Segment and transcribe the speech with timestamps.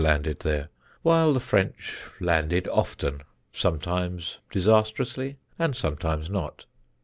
[0.01, 0.67] landed there,
[1.03, 3.21] while the French landed often,
[3.53, 6.65] sometimes disastrously and sometimes not.